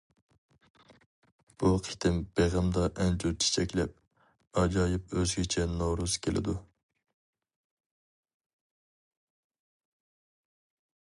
[1.63, 3.93] بۇ قېتىم بېغىمدا ئەنجۈر چېچەكلەپ،
[4.63, 6.57] ئاجايىپ ئۆزگىچە نورۇز كېلىدۇ!